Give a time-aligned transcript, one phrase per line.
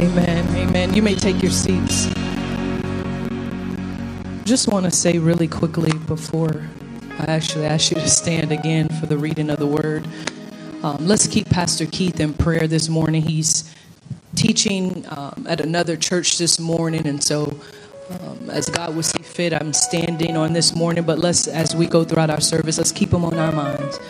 [0.00, 0.56] Amen.
[0.56, 0.94] Amen.
[0.94, 2.06] You may take your seats.
[4.44, 6.66] Just want to say really quickly before
[7.18, 10.08] I actually ask you to stand again for the reading of the word.
[10.82, 13.20] Um, let's keep Pastor Keith in prayer this morning.
[13.20, 13.74] He's
[14.36, 17.54] teaching um, at another church this morning, and so
[18.08, 21.04] um, as God will see fit, I'm standing on this morning.
[21.04, 24.00] But let's, as we go throughout our service, let's keep him on our minds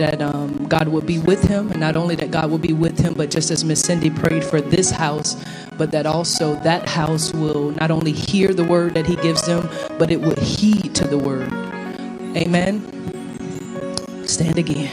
[0.00, 2.98] that um, God will be with him, and not only that God will be with
[2.98, 5.36] him, but just as Miss Cindy prayed for this house,
[5.76, 9.68] but that also that house will not only hear the word that he gives them,
[9.98, 11.52] but it will heed to the word.
[12.34, 12.80] Amen.
[14.26, 14.90] Stand again.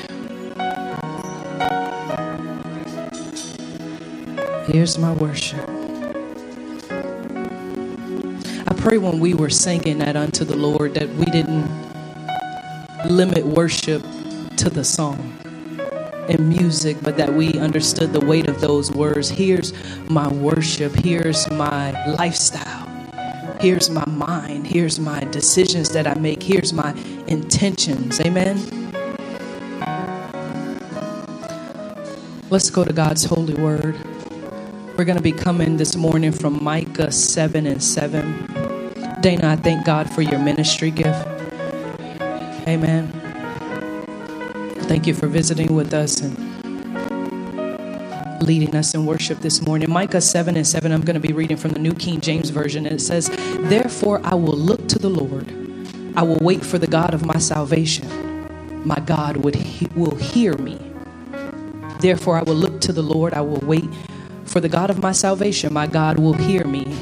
[4.67, 5.69] Here's my worship.
[8.67, 11.71] I pray when we were singing that unto the Lord that we didn't
[13.09, 14.03] limit worship
[14.57, 15.37] to the song
[16.29, 19.29] and music, but that we understood the weight of those words.
[19.29, 19.73] Here's
[20.09, 20.93] my worship.
[20.95, 22.87] Here's my lifestyle.
[23.59, 24.67] Here's my mind.
[24.67, 26.43] Here's my decisions that I make.
[26.43, 26.93] Here's my
[27.27, 28.19] intentions.
[28.21, 28.57] Amen.
[32.49, 33.95] Let's go to God's holy word.
[34.97, 38.47] We're going to be coming this morning from Micah 7 and 7.
[39.21, 41.27] Dana, I thank God for your ministry gift.
[42.67, 43.16] Amen.
[44.87, 46.37] Thank you for visiting with us and
[48.43, 49.91] leading us in worship this morning.
[49.91, 52.85] Micah 7 and 7, I'm going to be reading from the New King James Version.
[52.85, 53.29] And it says,
[53.69, 55.51] Therefore I will look to the Lord.
[56.15, 58.07] I will wait for the God of my salvation.
[58.87, 60.79] My God would he- will hear me.
[61.99, 63.33] Therefore I will look to the Lord.
[63.33, 63.89] I will wait
[64.45, 65.73] for the God of my salvation.
[65.73, 66.96] My God will hear me.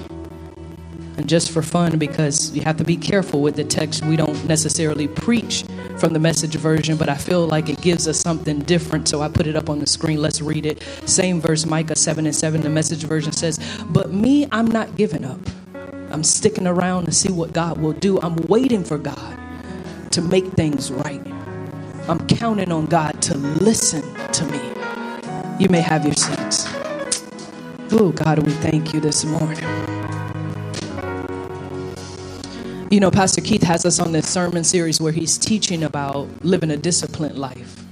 [1.17, 4.45] And just for fun, because you have to be careful with the text, we don't
[4.45, 5.63] necessarily preach
[5.97, 9.07] from the message version, but I feel like it gives us something different.
[9.07, 10.21] So I put it up on the screen.
[10.21, 10.83] Let's read it.
[11.05, 12.61] Same verse, Micah 7 and 7.
[12.61, 15.39] The message version says, But me, I'm not giving up.
[16.11, 18.19] I'm sticking around to see what God will do.
[18.19, 19.37] I'm waiting for God
[20.11, 21.25] to make things right.
[22.07, 24.01] I'm counting on God to listen
[24.31, 24.59] to me.
[25.59, 26.67] You may have your seats.
[27.91, 29.94] Oh, God, we thank you this morning.
[32.95, 36.71] You know, Pastor Keith has us on this sermon series where he's teaching about living
[36.71, 37.83] a disciplined life.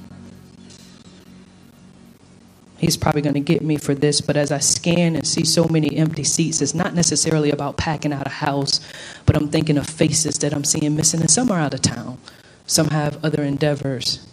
[2.77, 5.65] He's probably going to get me for this, but as I scan and see so
[5.65, 8.79] many empty seats, it's not necessarily about packing out a house,
[9.25, 12.17] but I'm thinking of faces that I'm seeing missing, and some are out of town.
[12.65, 14.25] Some have other endeavors.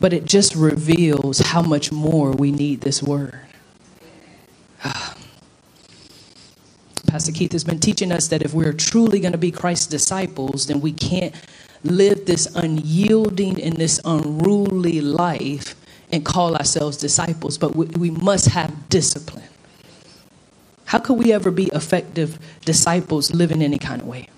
[0.00, 3.38] But it just reveals how much more we need this word.
[4.82, 5.16] Ah.
[7.06, 10.66] Pastor Keith has been teaching us that if we're truly going to be Christ's disciples,
[10.66, 11.34] then we can't
[11.82, 15.74] live this unyielding and this unruly life
[16.12, 19.44] and call ourselves disciples, but we, we must have discipline.
[20.86, 24.28] How could we ever be effective disciples living any kind of way?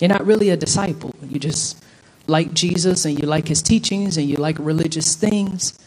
[0.00, 1.14] You're not really a disciple.
[1.22, 1.82] You just
[2.26, 5.78] like Jesus and you like his teachings and you like religious things.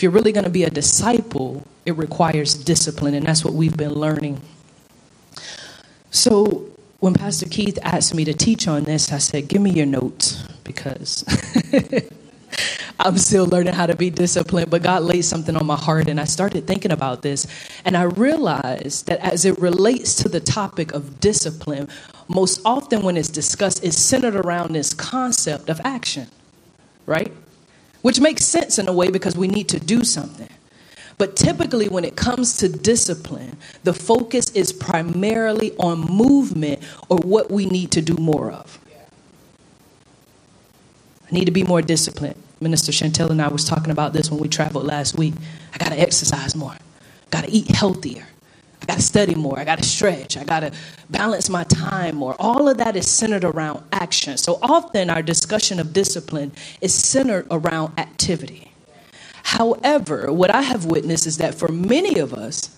[0.00, 3.76] If you're really going to be a disciple, it requires discipline, and that's what we've
[3.76, 4.40] been learning.
[6.10, 9.84] So, when Pastor Keith asked me to teach on this, I said, Give me your
[9.84, 11.22] notes because
[12.98, 14.70] I'm still learning how to be disciplined.
[14.70, 17.46] But God laid something on my heart, and I started thinking about this.
[17.84, 21.90] And I realized that as it relates to the topic of discipline,
[22.26, 26.28] most often when it's discussed, it's centered around this concept of action,
[27.04, 27.30] right?
[28.02, 30.48] Which makes sense in a way because we need to do something.
[31.18, 37.50] But typically, when it comes to discipline, the focus is primarily on movement or what
[37.50, 38.78] we need to do more of.
[41.30, 42.42] I need to be more disciplined.
[42.60, 45.34] Minister Chantel and I was talking about this when we traveled last week.
[45.74, 46.76] I got to exercise more.
[47.30, 48.26] Got to eat healthier.
[48.82, 49.58] I got to study more.
[49.58, 50.36] I got to stretch.
[50.36, 50.72] I got to
[51.10, 52.34] balance my time more.
[52.38, 54.36] All of that is centered around action.
[54.38, 58.72] So often our discussion of discipline is centered around activity.
[59.42, 62.76] However, what I have witnessed is that for many of us,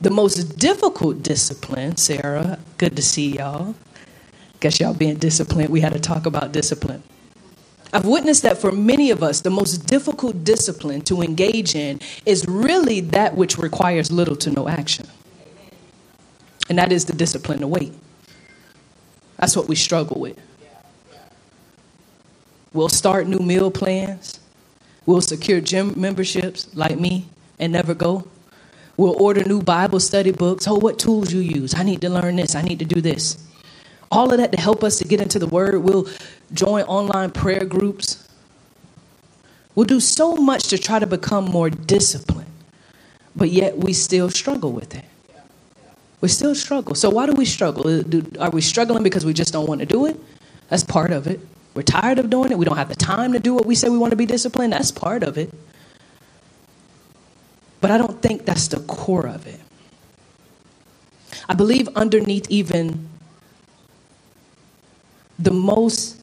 [0.00, 3.74] the most difficult discipline, Sarah, good to see y'all.
[4.60, 7.02] Guess y'all being disciplined, we had to talk about discipline.
[7.92, 12.44] I've witnessed that for many of us, the most difficult discipline to engage in is
[12.46, 15.06] really that which requires little to no action.
[16.68, 17.92] And that is the discipline to wait.
[19.38, 20.38] That's what we struggle with.
[22.72, 24.40] We'll start new meal plans.
[25.06, 27.28] We'll secure gym memberships like me
[27.58, 28.28] and never go.
[28.98, 30.66] We'll order new Bible study books.
[30.68, 31.74] Oh, what tools you use?
[31.74, 32.54] I need to learn this.
[32.54, 33.42] I need to do this.
[34.10, 35.82] All of that to help us to get into the Word.
[35.82, 36.08] We'll
[36.52, 38.28] join online prayer groups.
[39.74, 42.50] We'll do so much to try to become more disciplined,
[43.36, 45.04] but yet we still struggle with it.
[46.20, 46.94] We still struggle.
[46.94, 47.86] So, why do we struggle?
[47.86, 50.18] Uh, are we struggling because we just don't want to do it?
[50.68, 51.40] That's part of it.
[51.74, 52.58] We're tired of doing it.
[52.58, 54.72] We don't have the time to do what we say we want to be disciplined.
[54.72, 55.52] That's part of it.
[57.80, 59.60] But I don't think that's the core of it.
[61.48, 63.08] I believe underneath even
[65.38, 66.20] the most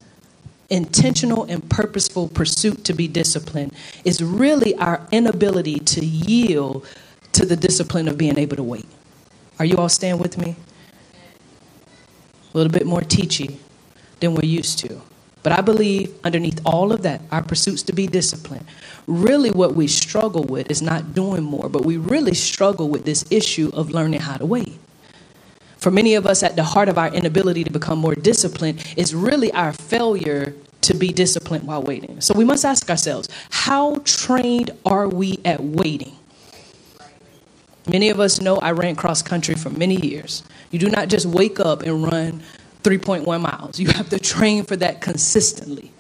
[0.70, 6.86] intentional and purposeful pursuit to be disciplined is really our inability to yield
[7.32, 8.86] to the discipline of being able to wait.
[9.60, 10.56] Are you all staying with me?
[12.54, 13.58] A little bit more teachy
[14.20, 15.02] than we're used to.
[15.44, 18.66] But I believe underneath all of that, our pursuits to be disciplined,
[19.06, 23.24] really what we struggle with is not doing more, but we really struggle with this
[23.30, 24.80] issue of learning how to wait.
[25.78, 29.14] For many of us, at the heart of our inability to become more disciplined is
[29.14, 32.20] really our failure to be disciplined while waiting.
[32.22, 36.18] So we must ask ourselves how trained are we at waiting?
[37.88, 40.44] Many of us know I ran cross country for many years.
[40.72, 42.42] You do not just wake up and run
[42.84, 45.92] 3.1 miles, you have to train for that consistently.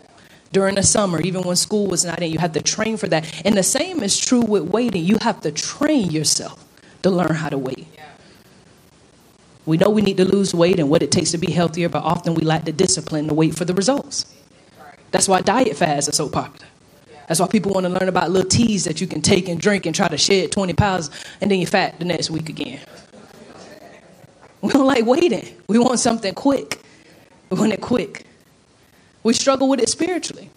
[0.51, 3.41] During the summer, even when school was not in, you have to train for that.
[3.43, 5.03] And the same is true with waiting.
[5.03, 6.63] You have to train yourself
[7.01, 7.87] to learn how to wait.
[9.65, 12.03] We know we need to lose weight and what it takes to be healthier, but
[12.03, 14.33] often we lack the discipline to wait for the results.
[15.09, 16.67] That's why diet fasts are so popular.
[17.27, 19.85] That's why people want to learn about little teas that you can take and drink
[19.85, 21.09] and try to shed 20 pounds
[21.41, 22.79] and then you're fat the next week again.
[24.61, 25.47] We don't like waiting.
[25.67, 26.81] We want something quick.
[27.49, 28.25] We want it quick.
[29.23, 30.49] We struggle with it spiritually.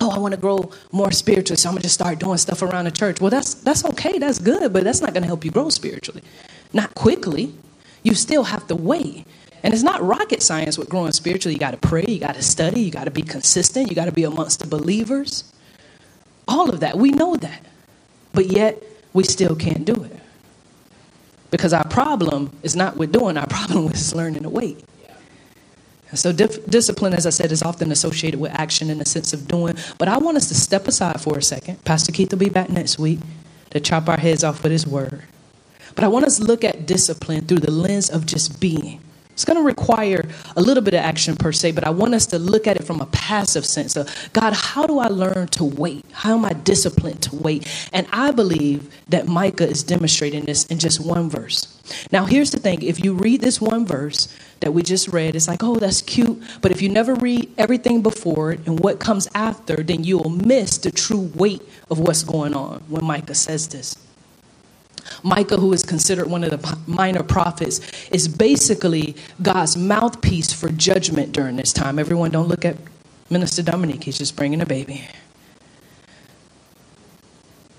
[0.00, 2.86] Oh, I want to grow more spiritually, so I'm gonna just start doing stuff around
[2.86, 3.20] the church.
[3.20, 6.22] Well, that's that's okay, that's good, but that's not gonna help you grow spiritually.
[6.72, 7.54] Not quickly
[8.02, 9.26] you still have to wait.
[9.62, 11.54] And it's not rocket science with growing spiritually.
[11.54, 14.06] You got to pray, you got to study, you got to be consistent, you got
[14.06, 15.51] to be amongst the believers.
[16.52, 17.64] All of that, we know that.
[18.34, 18.82] But yet,
[19.14, 20.16] we still can't do it.
[21.50, 24.84] Because our problem is not with doing, our problem is learning to wait.
[26.10, 29.32] And so, dif- discipline, as I said, is often associated with action in the sense
[29.32, 29.76] of doing.
[29.96, 31.82] But I want us to step aside for a second.
[31.86, 33.20] Pastor Keith will be back next week
[33.70, 35.22] to chop our heads off with his word.
[35.94, 39.00] But I want us to look at discipline through the lens of just being.
[39.32, 42.26] It's going to require a little bit of action per se, but I want us
[42.26, 45.64] to look at it from a passive sense of God, how do I learn to
[45.64, 46.04] wait?
[46.12, 47.66] How am I disciplined to wait?
[47.92, 51.78] And I believe that Micah is demonstrating this in just one verse.
[52.12, 55.48] Now, here's the thing if you read this one verse that we just read, it's
[55.48, 56.42] like, oh, that's cute.
[56.60, 60.78] But if you never read everything before it and what comes after, then you'll miss
[60.78, 63.96] the true weight of what's going on when Micah says this.
[65.22, 67.80] Micah, who is considered one of the minor prophets,
[68.10, 71.98] is basically God's mouthpiece for judgment during this time.
[71.98, 72.76] Everyone, don't look at
[73.30, 75.06] Minister Dominique, he's just bringing a baby.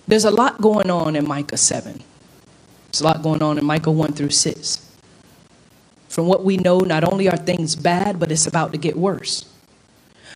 [0.07, 2.01] There's a lot going on in Micah 7.
[2.91, 4.89] There's a lot going on in Micah 1 through 6.
[6.09, 9.49] From what we know, not only are things bad, but it's about to get worse.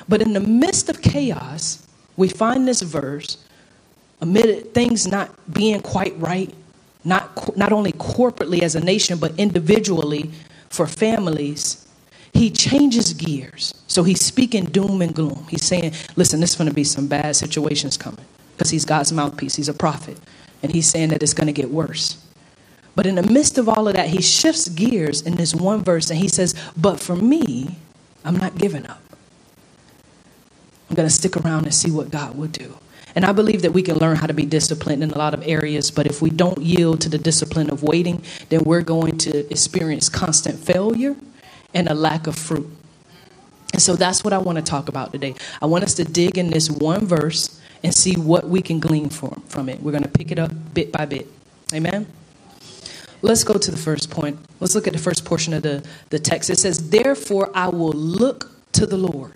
[0.10, 1.86] But in the midst of chaos,
[2.16, 3.38] we find this verse,
[4.22, 6.54] amid things not being quite right,
[7.04, 10.32] not, not only corporately as a nation, but individually
[10.70, 11.88] for families,
[12.34, 13.74] he changes gears.
[13.88, 15.46] So he's speaking doom and gloom.
[15.50, 18.26] He's saying, listen, there's going to be some bad situations coming
[18.56, 20.18] because he's God's mouthpiece, he's a prophet.
[20.64, 22.24] And he's saying that it's going to get worse.
[22.96, 26.10] But in the midst of all of that, he shifts gears in this one verse
[26.10, 27.78] and he says, But for me,
[28.26, 29.02] I'm not giving up.
[30.90, 32.76] I'm going to stick around and see what God will do.
[33.18, 35.42] And I believe that we can learn how to be disciplined in a lot of
[35.48, 39.52] areas, but if we don't yield to the discipline of waiting, then we're going to
[39.52, 41.16] experience constant failure
[41.74, 42.68] and a lack of fruit.
[43.74, 45.34] And so that's what I want to talk about today.
[45.60, 49.10] I want us to dig in this one verse and see what we can glean
[49.10, 49.82] from, from it.
[49.82, 51.26] We're going to pick it up bit by bit.
[51.74, 52.06] Amen?
[53.24, 54.38] Let's go to the first point.
[54.60, 56.52] Let's look at the first portion of the, the text.
[56.52, 59.34] It says, Therefore, I will look to the Lord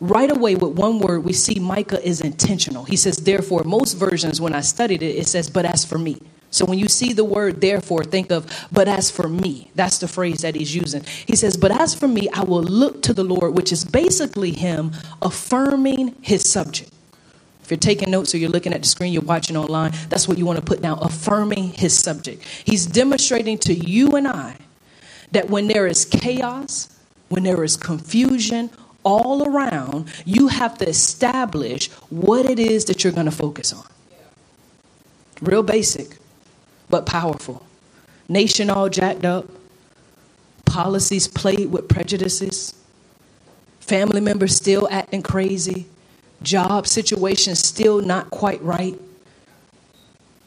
[0.00, 4.40] right away with one word we see micah is intentional he says therefore most versions
[4.40, 7.24] when i studied it it says but as for me So when you see the
[7.24, 11.04] word therefore, think of, but as for me, that's the phrase that he's using.
[11.26, 14.52] He says, but as for me, I will look to the Lord, which is basically
[14.52, 16.90] him affirming his subject.
[17.62, 20.38] If you're taking notes or you're looking at the screen, you're watching online, that's what
[20.38, 22.42] you want to put down affirming his subject.
[22.64, 24.56] He's demonstrating to you and I
[25.32, 26.88] that when there is chaos,
[27.28, 28.70] when there is confusion
[29.06, 33.86] all around, you have to establish what it is that you're going to focus on.
[35.40, 36.18] Real basic
[36.90, 37.64] but powerful.
[38.28, 39.46] Nation all jacked up,
[40.64, 42.74] policies played with prejudices,
[43.78, 45.86] family members still acting crazy,
[46.42, 48.98] job situations still not quite right.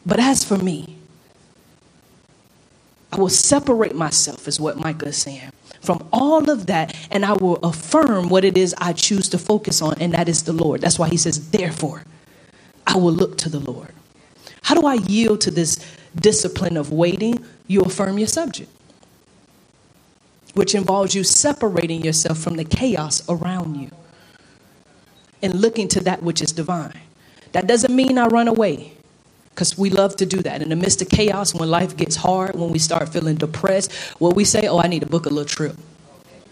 [0.05, 0.97] But as for me,
[3.13, 7.33] I will separate myself, is what Micah is saying, from all of that, and I
[7.33, 10.81] will affirm what it is I choose to focus on, and that is the Lord.
[10.81, 12.03] That's why he says, Therefore,
[12.85, 13.93] I will look to the Lord.
[14.63, 15.79] How do I yield to this
[16.15, 18.69] discipline of waiting, you affirm your subject,
[20.53, 23.91] which involves you separating yourself from the chaos around you
[25.41, 26.99] and looking to that which is divine.
[27.53, 28.93] That doesn't mean I run away
[29.59, 30.61] because we love to do that.
[30.61, 34.31] In the midst of chaos, when life gets hard, when we start feeling depressed, well,
[34.31, 35.75] we say, Oh, I need to book a little trip.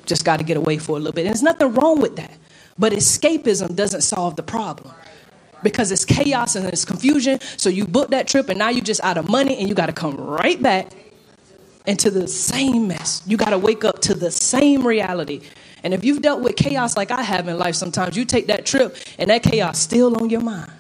[0.06, 1.22] Just got to get away for a little bit.
[1.22, 2.34] And there's nothing wrong with that.
[2.78, 4.94] But escapism doesn't solve the problem
[5.64, 7.40] because it's chaos and it's confusion.
[7.56, 9.86] So you book that trip and now you're just out of money and you got
[9.86, 10.92] to come right back
[11.86, 13.22] into the same mess.
[13.26, 15.44] You got to wake up to the same reality.
[15.82, 18.66] And if you've dealt with chaos like I have in life sometimes, you take that
[18.66, 20.74] trip and that chaos still on your mind.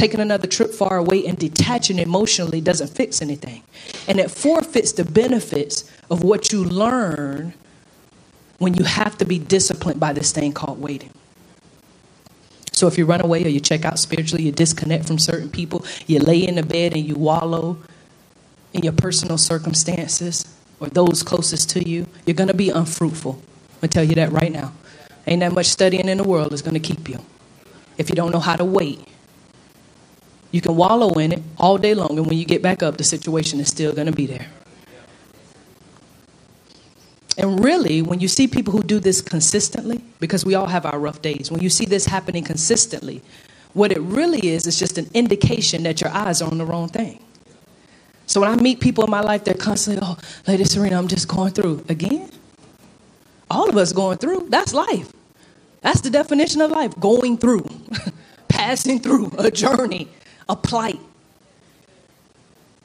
[0.00, 3.62] Taking another trip far away and detaching emotionally doesn't fix anything.
[4.08, 7.52] And it forfeits the benefits of what you learn
[8.56, 11.10] when you have to be disciplined by this thing called waiting.
[12.72, 15.84] So if you run away or you check out spiritually, you disconnect from certain people,
[16.06, 17.76] you lay in the bed and you wallow
[18.72, 20.46] in your personal circumstances
[20.80, 23.32] or those closest to you, you're going to be unfruitful.
[23.32, 24.72] I'm going to tell you that right now.
[25.26, 27.18] Ain't that much studying in the world is going to keep you.
[27.98, 29.06] If you don't know how to wait,
[30.52, 33.04] you can wallow in it all day long, and when you get back up, the
[33.04, 34.48] situation is still going to be there.
[37.38, 40.98] And really, when you see people who do this consistently, because we all have our
[40.98, 43.22] rough days, when you see this happening consistently,
[43.72, 46.88] what it really is is just an indication that your eyes are on the wrong
[46.88, 47.22] thing.
[48.26, 51.28] So when I meet people in my life, they're constantly, oh, Lady Sarina, I'm just
[51.28, 51.84] going through.
[51.88, 52.30] Again?
[53.50, 54.48] All of us going through.
[54.50, 55.12] That's life.
[55.80, 57.68] That's the definition of life going through,
[58.48, 60.08] passing through a journey,
[60.50, 61.00] a plight.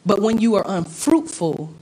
[0.05, 1.73] But when you are unfruitful,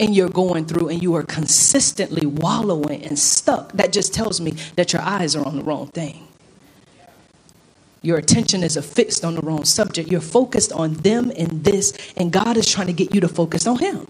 [0.00, 4.52] and you're going through and you are consistently wallowing and stuck, that just tells me
[4.76, 6.28] that your eyes are on the wrong thing.
[8.00, 10.08] Your attention is affixed on the wrong subject.
[10.10, 13.66] You're focused on them and this, and God is trying to get you to focus
[13.66, 14.06] on Him.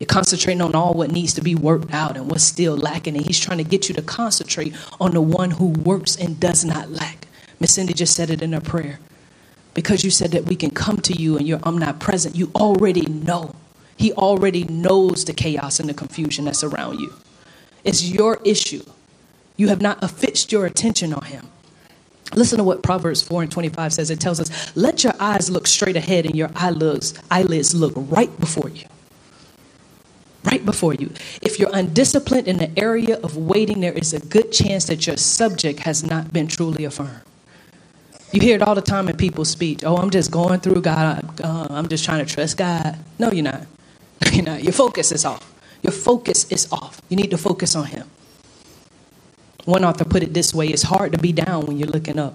[0.00, 3.24] You're concentrating on all what needs to be worked out and what's still lacking, and
[3.24, 6.90] He's trying to get you to concentrate on the one who works and does not
[6.90, 7.23] lack.
[7.64, 8.98] Miss Cindy just said it in her prayer
[9.72, 13.54] because you said that we can come to you and you're omnipresent, you already know.
[13.96, 17.14] He already knows the chaos and the confusion that's around you.
[17.82, 18.84] It's your issue.
[19.56, 21.48] You have not affixed your attention on him.
[22.34, 24.10] Listen to what Proverbs 4 and 25 says.
[24.10, 28.38] It tells us, let your eyes look straight ahead and your eyelids, eyelids look right
[28.38, 28.84] before you.
[30.44, 31.14] Right before you.
[31.40, 35.16] If you're undisciplined in the area of waiting, there is a good chance that your
[35.16, 37.22] subject has not been truly affirmed.
[38.34, 39.84] You hear it all the time in people's speech.
[39.84, 41.40] Oh, I'm just going through God.
[41.40, 42.98] Uh, I'm just trying to trust God.
[43.16, 43.64] No, you're not.
[44.32, 44.64] you're not.
[44.64, 45.54] Your focus is off.
[45.82, 47.00] Your focus is off.
[47.08, 48.10] You need to focus on Him.
[49.66, 52.34] One author put it this way it's hard to be down when you're looking up.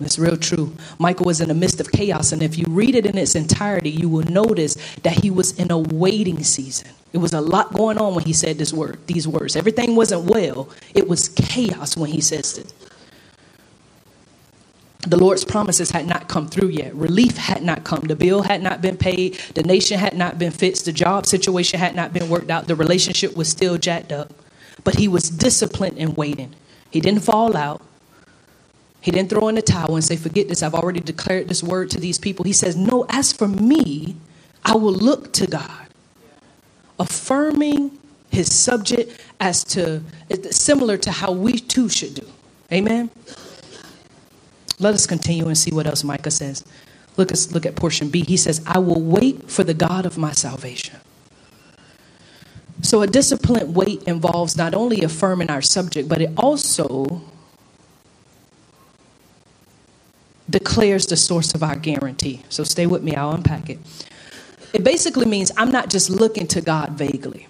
[0.00, 0.74] It's real true.
[0.98, 3.90] Micah was in the midst of chaos, and if you read it in its entirety,
[3.90, 6.88] you will notice that he was in a waiting season.
[7.12, 9.54] It was a lot going on when he said this word, these words.
[9.54, 10.68] Everything wasn't well.
[10.94, 12.74] It was chaos when he says it
[15.02, 16.94] the Lord's promises had not come through yet.
[16.94, 18.02] Relief had not come.
[18.02, 19.34] The bill had not been paid.
[19.54, 20.84] The nation had not been fixed.
[20.84, 22.68] The job situation had not been worked out.
[22.68, 24.32] The relationship was still jacked up.
[24.84, 26.54] But he was disciplined in waiting.
[26.90, 27.82] He didn't fall out.
[29.00, 30.62] He didn't throw in the towel and say, Forget this.
[30.62, 32.44] I've already declared this word to these people.
[32.44, 34.16] He says, No, as for me,
[34.64, 35.88] I will look to God,
[37.00, 37.98] affirming
[38.30, 40.02] his subject as to
[40.52, 42.26] similar to how we too should do.
[42.72, 43.10] Amen.
[44.82, 46.64] Let us continue and see what else Micah says.
[47.16, 48.24] Look at, look at portion B.
[48.24, 50.96] He says, I will wait for the God of my salvation.
[52.80, 57.22] So, a disciplined wait involves not only affirming our subject, but it also
[60.50, 62.42] declares the source of our guarantee.
[62.48, 63.78] So stay with me, I'll unpack it.
[64.72, 67.48] It basically means I'm not just looking to God vaguely,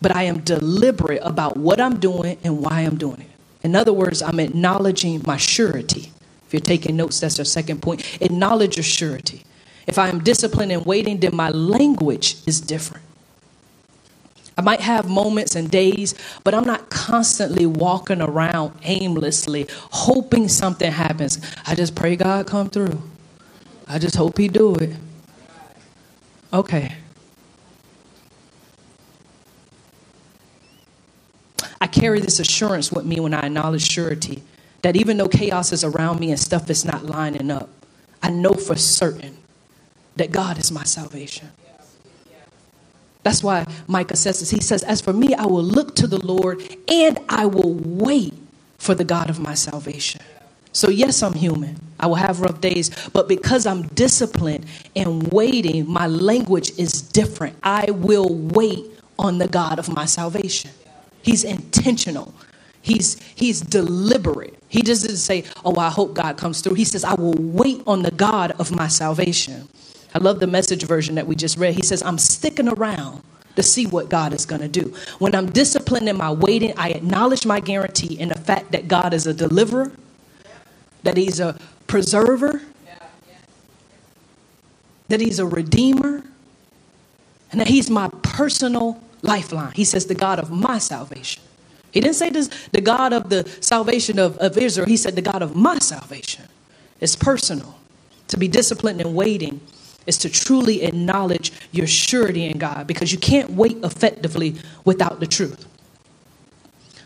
[0.00, 3.30] but I am deliberate about what I'm doing and why I'm doing it.
[3.62, 6.12] In other words, I'm acknowledging my surety.
[6.48, 8.22] If you're taking notes, that's our second point.
[8.22, 9.42] Acknowledge your surety.
[9.86, 13.04] If I am disciplined and waiting, then my language is different.
[14.56, 16.14] I might have moments and days,
[16.44, 21.38] but I'm not constantly walking around aimlessly hoping something happens.
[21.66, 23.02] I just pray God come through.
[23.86, 24.96] I just hope he do it.
[26.50, 26.96] Okay.
[31.78, 34.42] I carry this assurance with me when I acknowledge surety
[34.82, 37.68] that even though chaos is around me and stuff is not lining up,
[38.22, 39.36] I know for certain
[40.16, 41.50] that God is my salvation.
[43.22, 44.50] That's why Micah says this.
[44.50, 48.34] He says, As for me, I will look to the Lord and I will wait
[48.78, 50.20] for the God of my salvation.
[50.72, 51.78] So, yes, I'm human.
[51.98, 57.56] I will have rough days, but because I'm disciplined and waiting, my language is different.
[57.62, 58.84] I will wait
[59.18, 60.70] on the God of my salvation.
[61.22, 62.32] He's intentional.
[62.80, 64.58] He's he's deliberate.
[64.68, 68.02] He doesn't say, "Oh, I hope God comes through." He says, "I will wait on
[68.02, 69.68] the God of my salvation."
[70.14, 71.74] I love the message version that we just read.
[71.74, 73.22] He says, I'm sticking around
[73.56, 74.94] to see what God is going to do.
[75.18, 79.12] When I'm disciplined in my waiting, I acknowledge my guarantee in the fact that God
[79.12, 79.92] is a deliverer,
[81.02, 82.62] that He's a preserver,
[85.08, 86.24] that He's a redeemer,
[87.50, 89.72] and that He's my personal lifeline.
[89.72, 91.42] He says, the God of my salvation.
[91.90, 94.86] He didn't say this, the God of the salvation of, of Israel.
[94.86, 96.44] He said, the God of my salvation.
[97.00, 97.78] It's personal.
[98.28, 99.60] To be disciplined and waiting
[100.06, 105.26] is to truly acknowledge your surety in God because you can't wait effectively without the
[105.26, 105.66] truth.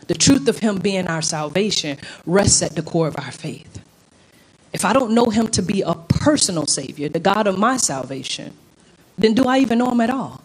[0.07, 3.81] The truth of Him being our salvation rests at the core of our faith.
[4.73, 8.53] If I don't know Him to be a personal Savior, the God of my salvation,
[9.17, 10.43] then do I even know Him at all?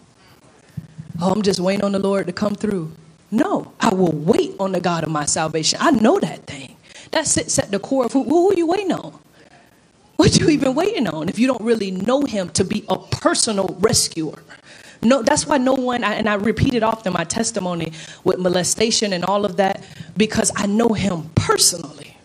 [1.21, 2.91] Oh, I'm just waiting on the Lord to come through.
[3.31, 5.79] No, I will wait on the God of my salvation.
[5.81, 6.75] I know that thing.
[7.11, 9.19] That sits at the core of who, who are you waiting on?
[10.15, 13.77] What you even waiting on if you don't really know him to be a personal
[13.79, 14.43] rescuer?
[15.01, 17.93] No, that's why no one, and I repeat it often, my testimony
[18.25, 19.81] with molestation and all of that,
[20.17, 22.17] because I know him personally.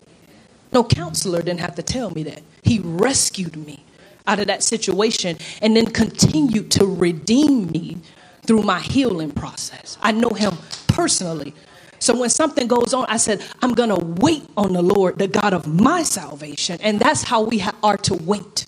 [0.73, 2.41] No counselor didn't have to tell me that.
[2.63, 3.85] He rescued me
[4.27, 7.97] out of that situation and then continued to redeem me
[8.45, 9.97] through my healing process.
[10.01, 10.57] I know him
[10.95, 11.53] personally.
[11.99, 15.27] So when something goes on, I said, I'm going to wait on the Lord, the
[15.27, 16.79] God of my salvation.
[16.81, 18.65] And that's how we ha- are to wait.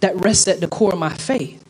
[0.00, 1.64] That rests at the core of my faith.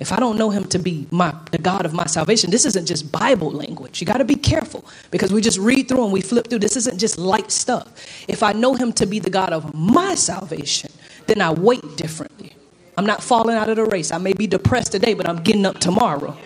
[0.00, 2.86] If I don't know him to be my the God of my salvation, this isn't
[2.86, 4.00] just Bible language.
[4.00, 6.58] You got to be careful because we just read through and we flip through.
[6.58, 7.86] This isn't just light stuff.
[8.26, 10.90] If I know him to be the God of my salvation,
[11.26, 12.54] then I wait differently.
[12.96, 14.10] I'm not falling out of the race.
[14.10, 16.36] I may be depressed today, but I'm getting up tomorrow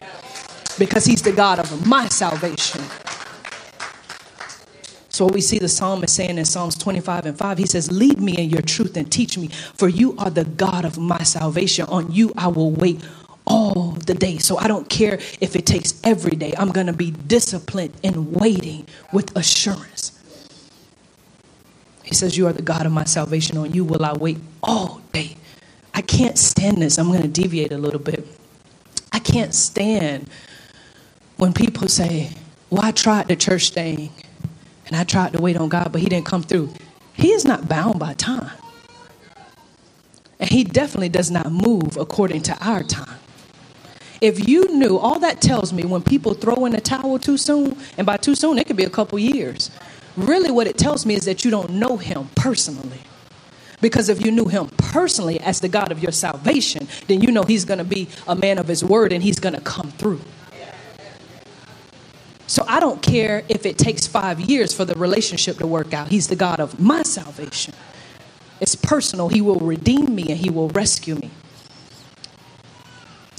[0.79, 2.83] because he's the God of my salvation.
[5.09, 8.39] So we see the psalmist saying in Psalms 25 and 5, he says, Lead me
[8.39, 11.87] in your truth and teach me, for you are the God of my salvation.
[11.87, 13.05] On you I will wait
[13.45, 14.39] all the day.
[14.39, 16.55] So I don't care if it takes every day.
[16.57, 20.13] I'm going to be disciplined in waiting with assurance.
[22.05, 23.57] He says, You are the God of my salvation.
[23.57, 25.37] On you will I wait all day.
[25.95, 26.97] I can't stand this.
[26.97, 28.25] I'm going to deviate a little bit.
[29.13, 30.31] I can't stand
[31.39, 32.31] when people say,
[32.71, 34.11] Well, I tried the church thing
[34.87, 36.73] and I tried to wait on God, but He didn't come through.
[37.15, 38.53] He is not bound by time.
[40.39, 43.19] And He definitely does not move according to our time.
[44.21, 47.77] If you knew, all that tells me when people throw in the towel too soon,
[47.97, 49.71] and by too soon, it could be a couple years.
[50.17, 53.01] Really, what it tells me is that you don't know Him personally.
[53.81, 57.45] Because if you knew him personally as the God of your salvation, then you know
[57.45, 60.21] he's going to be a man of his word and he's going to come through.
[62.49, 66.09] So I don't care if it takes five years for the relationship to work out.
[66.09, 67.75] He's the God of my salvation.
[68.61, 69.29] It's personal.
[69.31, 71.31] He will redeem me and He will rescue me.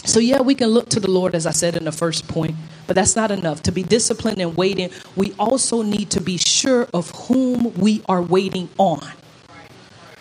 [0.05, 2.55] So, yeah, we can look to the Lord, as I said in the first point,
[2.87, 3.63] but that's not enough.
[3.63, 8.21] To be disciplined and waiting, we also need to be sure of whom we are
[8.21, 9.07] waiting on.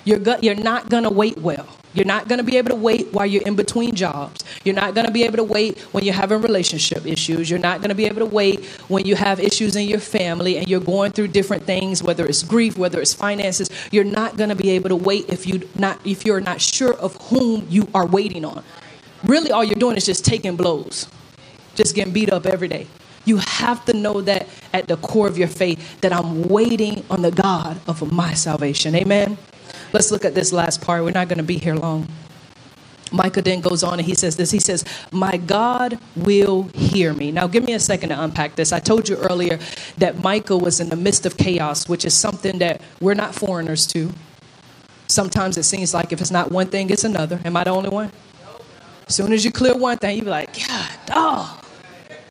[0.05, 1.69] You're, go- you're not going to wait well.
[1.95, 4.45] You're not going to be able to wait while you're in between jobs.
[4.65, 7.49] You're not going to be able to wait when you're having relationship issues.
[7.49, 10.59] You're not going to be able to wait when you have issues in your family
[10.59, 13.71] and you're going through different things, whether it's grief, whether it's finances.
[13.91, 16.95] You're not going to be able to wait if you not if you're not sure
[16.95, 18.63] of whom you are waiting on.
[19.25, 21.09] Really, all you're doing is just taking blows,
[21.75, 22.87] just getting beat up every day.
[23.25, 27.23] You have to know that at the core of your faith that I'm waiting on
[27.23, 28.95] the God of my salvation.
[28.95, 29.37] Amen.
[29.93, 31.03] Let's look at this last part.
[31.03, 32.09] We're not going to be here long.
[33.11, 34.51] Micah then goes on and he says this.
[34.51, 37.33] He says, My God will hear me.
[37.33, 38.73] Now, give me a second to unpack this.
[38.73, 39.59] I told you earlier
[39.97, 43.87] that Micah was in the midst of chaos, which is something that we're not foreigners
[43.89, 44.13] to.
[45.07, 47.41] Sometimes it seems like if it's not one thing, it's another.
[47.45, 48.13] Am I the only one?
[49.07, 51.61] As soon as you clear one thing, you be like, God, oh.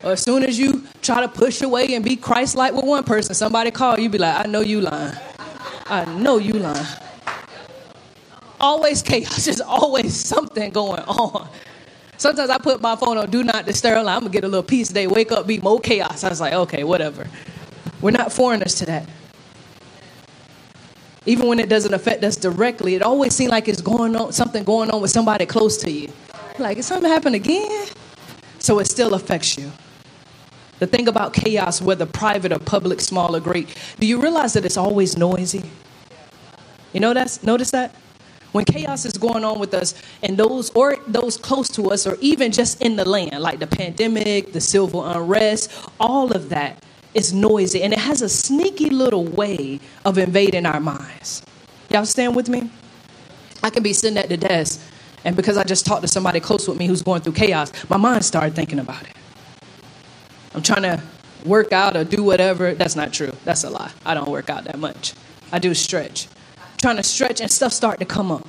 [0.04, 3.02] Or as soon as you try to push away and be Christ like with one
[3.02, 5.16] person, somebody call you, be like, I know you lying.
[5.86, 6.86] I know you lying
[8.60, 9.44] always chaos.
[9.44, 11.48] There's always something going on.
[12.16, 13.98] Sometimes I put my phone on do not disturb.
[13.98, 15.06] I'm gonna get a little peace today.
[15.06, 16.24] Wake up, be more chaos.
[16.24, 17.28] I was like, okay, whatever.
[18.00, 19.08] We're not foreigners to that.
[21.26, 24.64] Even when it doesn't affect us directly, it always seems like it's going on something
[24.64, 26.10] going on with somebody close to you.
[26.58, 27.86] Like, is something happen again?
[28.58, 29.70] So it still affects you.
[30.78, 34.64] The thing about chaos, whether private or public, small or great, do you realize that
[34.64, 35.68] it's always noisy?
[36.92, 37.94] You know that's notice that?
[38.52, 42.16] When chaos is going on with us and those or those close to us or
[42.20, 46.82] even just in the land like the pandemic the civil unrest all of that
[47.14, 51.42] is noisy and it has a sneaky little way of invading our minds.
[51.90, 52.70] Y'all stand with me?
[53.62, 54.80] I can be sitting at the desk
[55.24, 57.96] and because i just talked to somebody close with me who's going through chaos my
[57.96, 59.16] mind started thinking about it.
[60.54, 61.02] I'm trying to
[61.44, 62.74] work out or do whatever.
[62.74, 63.32] That's not true.
[63.44, 63.92] That's a lie.
[64.04, 65.14] I don't work out that much.
[65.52, 66.28] I do stretch
[66.78, 68.46] trying to stretch and stuff start to come up.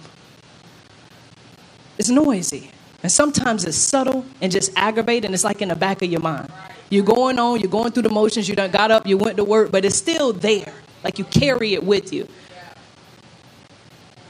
[1.98, 2.72] It's noisy.
[3.02, 5.34] And sometimes it's subtle and just aggravating.
[5.34, 6.52] It's like in the back of your mind.
[6.90, 9.44] You're going on, you're going through the motions, you done got up, you went to
[9.44, 10.74] work, but it's still there.
[11.04, 12.28] Like you carry it with you.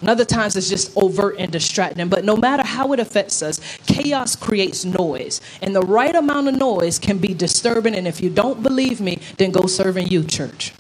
[0.02, 2.08] And other times it's just overt and distracting.
[2.10, 5.42] But no matter how it affects us, chaos creates noise.
[5.62, 7.96] And the right amount of noise can be disturbing.
[7.96, 10.74] And if you don't believe me, then go serve in youth church.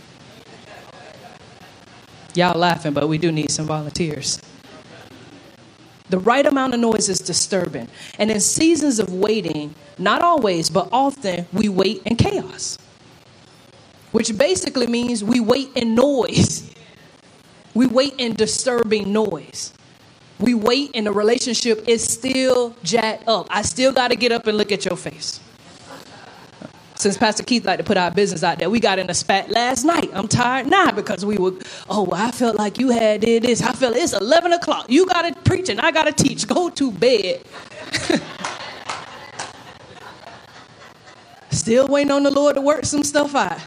[2.36, 4.42] Y'all laughing, but we do need some volunteers.
[6.10, 7.88] The right amount of noise is disturbing.
[8.18, 12.78] And in seasons of waiting, not always, but often, we wait in chaos,
[14.12, 16.74] which basically means we wait in noise.
[17.76, 19.74] We wait in disturbing noise.
[20.39, 23.48] We wait and the relationship is still jacked up.
[23.50, 25.39] I still got to get up and look at your face
[27.00, 29.50] since Pastor Keith like to put our business out there, we got in a spat
[29.50, 30.12] last night.
[30.14, 31.54] I'm tired now because we were,
[31.90, 33.62] oh, I felt like you had did this.
[33.62, 34.88] I felt it's 11 o'clock.
[34.90, 36.46] You got to preach and I got to teach.
[36.46, 37.42] Go to bed.
[41.52, 43.62] Still waiting on the Lord to work some stuff out.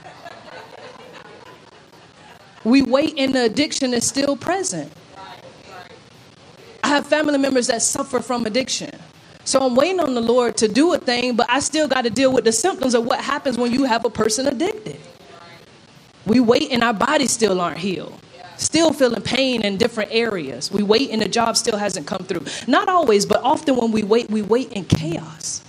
[2.65, 4.93] We wait and the addiction is still present.
[6.85, 8.91] I have family members that suffer from addiction.
[9.45, 12.11] So I'm waiting on the Lord to do a thing, but I still got to
[12.11, 15.01] deal with the symptoms of what happens when you have a person addicted.
[16.27, 18.19] We wait and our bodies still aren't healed.
[18.57, 20.71] Still feeling pain in different areas.
[20.71, 22.45] We wait and the job still hasn't come through.
[22.69, 25.63] Not always, but often when we wait, we wait in chaos.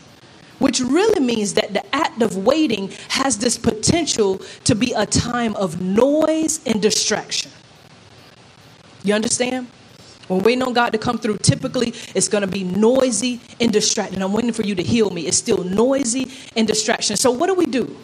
[0.60, 5.56] Which really means that the act of waiting has this potential to be a time
[5.56, 7.52] of noise and distraction.
[9.04, 9.68] You understand?
[10.34, 14.22] When waiting on God to come through, typically it's going to be noisy and distracting.
[14.22, 15.28] I'm waiting for you to heal me.
[15.28, 17.18] It's still noisy and distraction.
[17.18, 17.96] So, what do we do?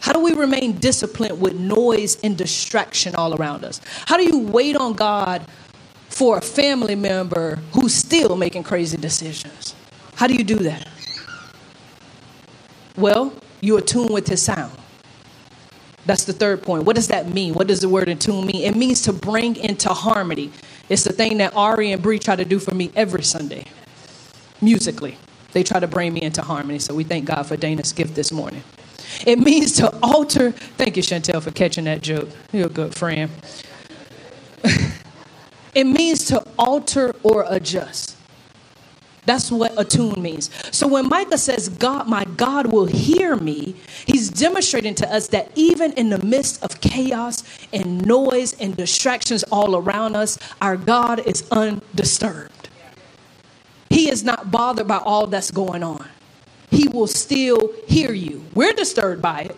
[0.00, 3.80] How do we remain disciplined with noise and distraction all around us?
[4.06, 5.46] How do you wait on God
[6.08, 9.74] for a family member who's still making crazy decisions?
[10.16, 10.88] How do you do that?
[12.96, 14.76] Well, you attune with his sound.
[16.06, 16.84] That's the third point.
[16.84, 17.54] What does that mean?
[17.54, 18.62] What does the word attune mean?
[18.64, 20.50] It means to bring into harmony.
[20.90, 23.64] It's the thing that Ari and Bree try to do for me every Sunday,
[24.60, 25.16] musically.
[25.52, 26.80] They try to bring me into harmony.
[26.80, 28.64] So we thank God for Dana's gift this morning.
[29.24, 30.50] It means to alter.
[30.50, 32.28] Thank you, Chantel, for catching that joke.
[32.52, 33.30] You're a good friend.
[35.74, 38.16] it means to alter or adjust.
[39.30, 40.50] That's what attune means.
[40.76, 45.52] So when Micah says, God, my God will hear me, he's demonstrating to us that
[45.54, 51.20] even in the midst of chaos and noise and distractions all around us, our God
[51.28, 52.70] is undisturbed.
[53.88, 56.08] He is not bothered by all that's going on.
[56.68, 58.44] He will still hear you.
[58.52, 59.56] We're disturbed by it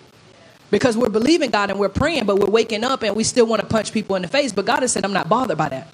[0.70, 3.62] because we're believing God and we're praying, but we're waking up and we still want
[3.62, 4.52] to punch people in the face.
[4.52, 5.88] But God has said, I'm not bothered by that.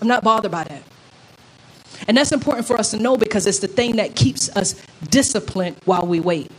[0.00, 0.82] I'm not bothered by that.
[2.08, 4.74] And that's important for us to know because it's the thing that keeps us
[5.10, 6.50] disciplined while we wait,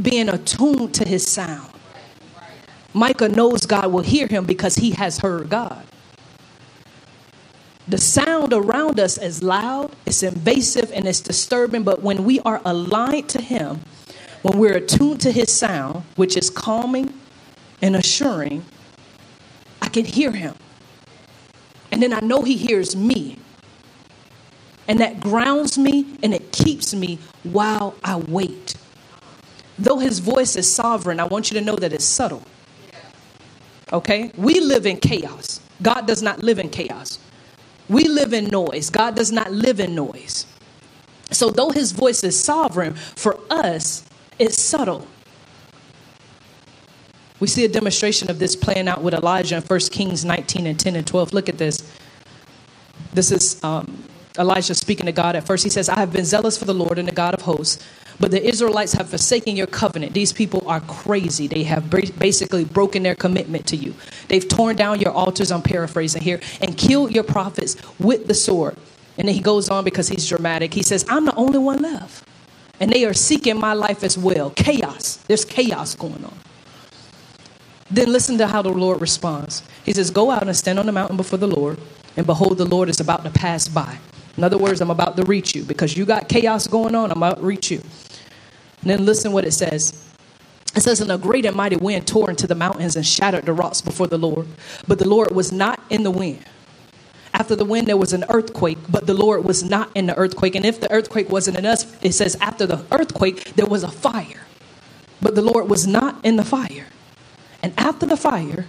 [0.00, 1.72] being attuned to his sound.
[2.94, 5.84] Micah knows God will hear him because he has heard God.
[7.88, 12.60] The sound around us is loud, it's invasive, and it's disturbing, but when we are
[12.64, 13.80] aligned to him,
[14.42, 17.12] When we're attuned to his sound, which is calming
[17.82, 18.64] and assuring,
[19.82, 20.54] I can hear him.
[21.92, 23.38] And then I know he hears me.
[24.90, 28.74] And that grounds me and it keeps me while I wait.
[29.78, 32.42] Though his voice is sovereign, I want you to know that it's subtle.
[33.92, 34.32] Okay?
[34.36, 35.60] We live in chaos.
[35.80, 37.20] God does not live in chaos.
[37.88, 38.90] We live in noise.
[38.90, 40.44] God does not live in noise.
[41.30, 44.04] So, though his voice is sovereign, for us,
[44.40, 45.06] it's subtle.
[47.38, 50.80] We see a demonstration of this playing out with Elijah in 1 Kings 19 and
[50.80, 51.32] 10 and 12.
[51.32, 51.96] Look at this.
[53.12, 54.02] This is um,
[54.40, 55.62] Elijah speaking to God at first.
[55.62, 57.84] He says, I have been zealous for the Lord and the God of hosts,
[58.18, 60.14] but the Israelites have forsaken your covenant.
[60.14, 61.46] These people are crazy.
[61.46, 63.94] They have basically broken their commitment to you.
[64.28, 68.76] They've torn down your altars, I'm paraphrasing here, and killed your prophets with the sword.
[69.18, 70.72] And then he goes on because he's dramatic.
[70.74, 72.24] He says, I'm the only one left.
[72.80, 74.50] And they are seeking my life as well.
[74.50, 75.16] Chaos.
[75.28, 76.34] There's chaos going on.
[77.90, 79.62] Then listen to how the Lord responds.
[79.84, 81.78] He says, Go out and stand on the mountain before the Lord,
[82.16, 83.98] and behold, the Lord is about to pass by.
[84.36, 87.10] In other words, I'm about to reach you because you got chaos going on.
[87.10, 87.82] I'm about to reach you.
[88.82, 90.06] And then listen what it says.
[90.74, 93.52] It says, And a great and mighty wind tore into the mountains and shattered the
[93.52, 94.46] rocks before the Lord.
[94.86, 96.44] But the Lord was not in the wind.
[97.32, 100.54] After the wind, there was an earthquake, but the Lord was not in the earthquake.
[100.54, 103.90] And if the earthquake wasn't in us, it says, After the earthquake, there was a
[103.90, 104.46] fire,
[105.22, 106.86] but the Lord was not in the fire.
[107.62, 108.66] And after the fire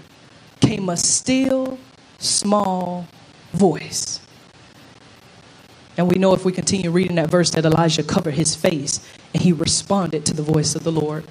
[0.60, 1.80] came a still,
[2.20, 3.08] small
[3.54, 4.21] voice.
[5.98, 9.44] And we know if we continue reading that verse that Elijah covered his face and
[9.44, 11.26] he responded to the voice of the Lord.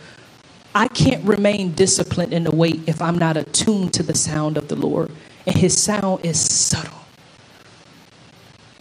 [0.74, 4.68] I can't remain disciplined in the wait if I'm not attuned to the sound of
[4.68, 5.10] the Lord.
[5.46, 6.98] And his sound is subtle.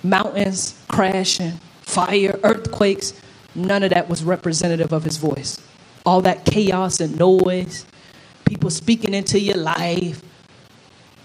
[0.04, 3.13] Mountains crashing, fire, earthquakes,
[3.56, 5.60] none of that was representative of his voice.
[6.06, 7.86] All that chaos and noise,
[8.46, 10.22] people speaking into your life,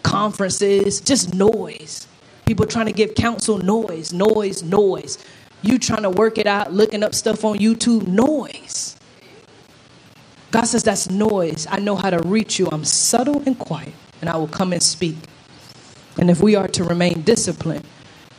[0.03, 2.07] conferences, just noise.
[2.47, 5.19] People trying to give counsel, noise, noise, noise.
[5.63, 8.97] You trying to work it out, looking up stuff on YouTube, noise.
[10.51, 11.67] God says that's noise.
[11.71, 12.69] I know how to reach you.
[12.71, 15.17] I'm subtle and quiet, and I will come and speak.
[16.19, 17.87] And if we are to remain disciplined,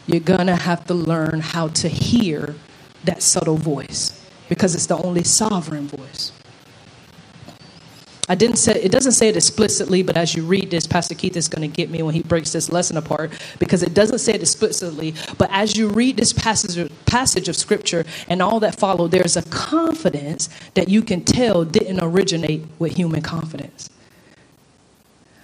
[0.07, 2.55] you're going to have to learn how to hear
[3.03, 6.31] that subtle voice because it's the only sovereign voice.
[8.27, 11.37] I didn't say it doesn't say it explicitly, but as you read this, Pastor Keith
[11.37, 14.33] is going to get me when he breaks this lesson apart because it doesn't say
[14.33, 15.13] it explicitly.
[15.37, 19.43] But as you read this passage passage of scripture and all that followed, there's a
[19.43, 23.89] confidence that you can tell didn't originate with human confidence.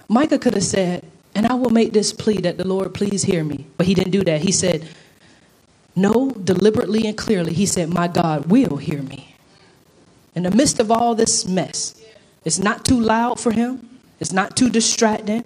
[0.08, 1.04] Micah could have said,
[1.36, 4.10] "And I will make this plea that the Lord please hear me," but he didn't
[4.10, 4.40] do that.
[4.40, 4.88] He said,
[5.94, 9.36] "No, deliberately and clearly." He said, "My God will hear me."
[10.34, 11.94] In the midst of all this mess,
[12.44, 13.88] it's not too loud for him,
[14.20, 15.44] it's not too distracting.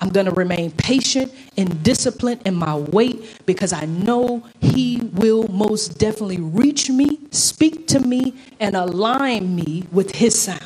[0.00, 5.46] I'm going to remain patient and disciplined in my wait because I know He will
[5.48, 10.64] most definitely reach me, speak to me, and align me with His sound,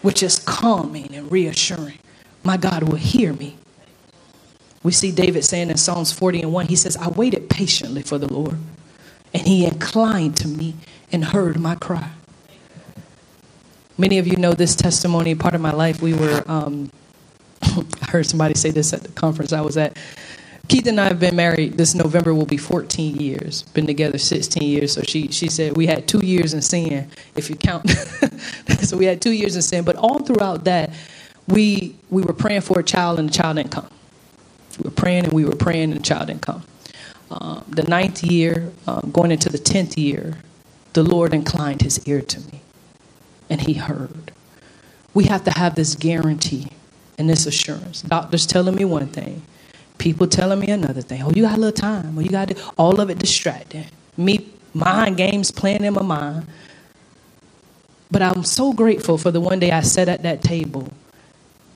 [0.00, 1.98] which is calming and reassuring.
[2.42, 3.58] My God will hear me.
[4.82, 8.16] We see David saying in Psalms 40 and 1, he says, I waited patiently for
[8.16, 8.56] the Lord,
[9.34, 10.76] and He inclined to me
[11.12, 12.12] and heard my cry.
[14.00, 15.34] Many of you know this testimony.
[15.34, 16.90] Part of my life, we were, um,
[17.62, 19.98] I heard somebody say this at the conference I was at.
[20.68, 21.76] Keith and I have been married.
[21.76, 23.60] This November will be 14 years.
[23.74, 24.94] Been together 16 years.
[24.94, 27.90] So she she said we had two years in sin, if you count.
[28.80, 29.84] so we had two years in sin.
[29.84, 30.90] But all throughout that,
[31.46, 33.90] we we were praying for a child and the child didn't come.
[34.78, 36.62] We were praying and we were praying and the child didn't come.
[37.30, 40.38] Um, the ninth year, um, going into the tenth year,
[40.94, 42.62] the Lord inclined His ear to me
[43.50, 44.32] and he heard.
[45.12, 46.68] We have to have this guarantee
[47.18, 48.02] and this assurance.
[48.02, 49.42] Doctors telling me one thing,
[49.98, 51.22] people telling me another thing.
[51.22, 52.16] Oh, you got a little time.
[52.16, 53.86] Oh, you got all of it distracting.
[54.16, 56.46] Me, mind games playing in my mind.
[58.10, 60.88] But I'm so grateful for the one day I sat at that table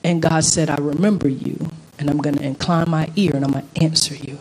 [0.02, 3.52] and God said, I remember you and I'm going to incline my ear and I'm
[3.52, 4.38] going to answer you.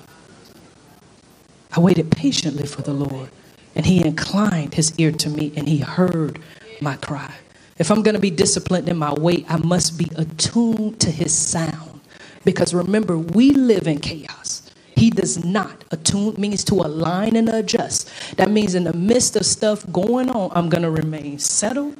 [1.76, 3.30] I waited patiently for the Lord
[3.76, 6.40] and he inclined his ear to me and he heard
[6.84, 7.34] my cry.
[7.78, 11.36] If I'm going to be disciplined in my wait, I must be attuned to his
[11.36, 12.02] sound.
[12.46, 14.70] Because remember, we live in chaos.
[14.96, 15.84] He does not.
[15.92, 18.12] Attune means to align and adjust.
[18.38, 21.98] That means in the midst of stuff going on, I'm going to remain settled,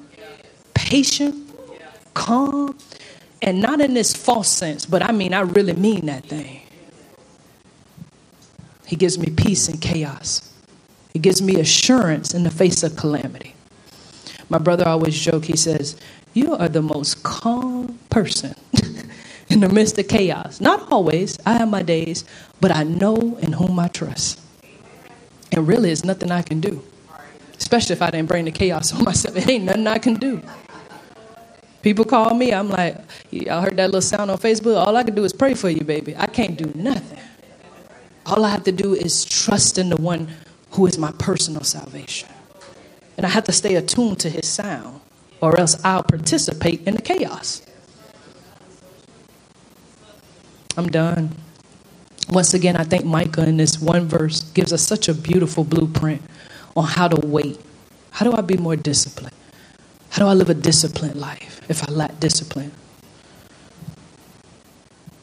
[0.74, 1.36] patient,
[2.14, 2.78] calm,
[3.42, 6.62] and not in this false sense, but I mean, I really mean that thing.
[8.86, 10.54] He gives me peace in chaos.
[11.14, 13.56] He gives me assurance in the face of calamity.
[14.54, 15.96] My brother always joke, he says,
[16.36, 18.54] You are the most calm person
[19.50, 20.62] in the midst of chaos.
[20.62, 22.24] Not always, I have my days,
[22.62, 24.40] but I know in whom I trust.
[25.52, 26.84] And really, it's nothing I can do,
[27.58, 29.36] especially if I didn't bring the chaos on myself.
[29.38, 30.40] It ain't nothing I can do.
[31.82, 32.96] People call me, I'm like,
[33.32, 34.78] y'all heard that little sound on Facebook?
[34.78, 36.16] All I can do is pray for you, baby.
[36.16, 37.18] I can't do nothing.
[38.28, 40.28] All I have to do is trust in the one
[40.74, 42.30] who is my personal salvation.
[43.18, 45.02] And I have to stay attuned to his sound,
[45.42, 47.62] or else I'll participate in the chaos.
[50.76, 51.36] I'm done.
[52.30, 56.22] Once again, I think Micah in this one verse gives us such a beautiful blueprint
[56.76, 57.62] on how to wait.
[58.12, 59.36] How do I be more disciplined?
[60.10, 62.72] How do I live a disciplined life if I lack discipline?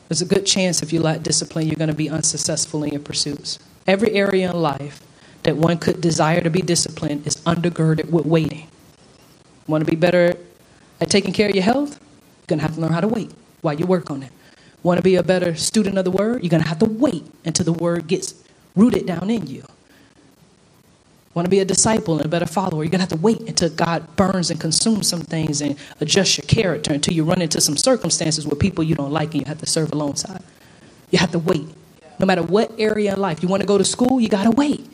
[0.08, 3.00] There's a good chance if you lack discipline, you're going to be unsuccessful in your
[3.00, 3.60] pursuits.
[3.86, 5.02] Every area in life
[5.50, 8.68] that one could desire to be disciplined is undergirded with waiting.
[9.66, 10.36] Want to be better
[11.00, 11.98] at taking care of your health?
[11.98, 14.30] You're going to have to learn how to wait while you work on it.
[14.84, 16.44] Want to be a better student of the word?
[16.44, 18.32] You're going to have to wait until the word gets
[18.76, 19.64] rooted down in you.
[21.34, 22.84] Want to be a disciple and a better follower?
[22.84, 26.38] You're going to have to wait until God burns and consumes some things and adjusts
[26.38, 29.46] your character until you run into some circumstances with people you don't like and you
[29.46, 30.44] have to serve alongside.
[31.10, 31.66] You have to wait.
[32.20, 34.52] No matter what area in life, you want to go to school, you got to
[34.52, 34.86] wait.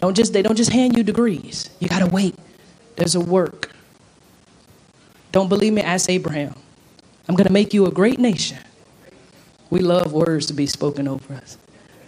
[0.00, 1.70] Don't just they don't just hand you degrees.
[1.78, 2.34] You got to wait.
[2.96, 3.70] There's a work.
[5.32, 5.82] Don't believe me?
[5.82, 6.54] Ask Abraham.
[7.28, 8.58] I'm to make you a great nation.
[9.70, 11.56] We love words to be spoken over us.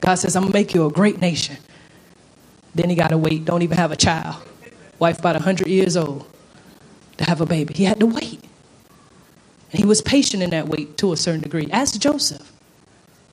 [0.00, 1.56] God says, I'm to make you a great nation.
[2.74, 4.42] Then he got to wait, don't even have a child.
[4.98, 6.26] Wife about 100 years old
[7.18, 7.74] to have a baby.
[7.74, 8.42] He had to wait.
[9.70, 11.68] And he was patient in that wait to a certain degree.
[11.70, 12.52] Ask Joseph,